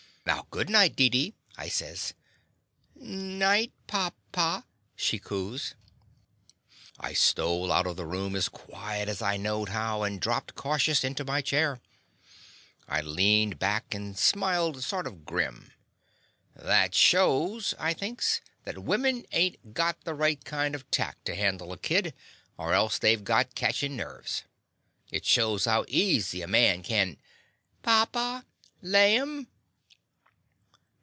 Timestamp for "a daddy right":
20.11-20.45